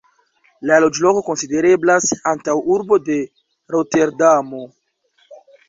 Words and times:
La 0.69 0.77
loĝloko 0.83 1.21
konsidereblas 1.27 2.09
antaŭurbo 2.33 2.99
de 3.11 3.21
Roterdamo. 3.77 4.67